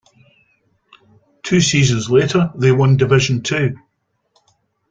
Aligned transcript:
Two 1.43 1.61
seasons 1.61 2.09
later 2.09 2.51
they 2.55 2.71
won 2.71 2.97
Division 2.97 3.43
Two. 3.43 3.77